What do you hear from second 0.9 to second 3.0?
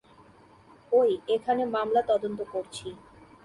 ওই, এখানে মামলা তদন্ত করছি!